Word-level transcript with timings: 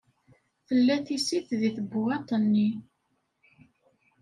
Tella 0.67 0.95
tisist 1.05 1.49
deg 1.61 1.73
tbewwaṭ-nni. 1.77 2.69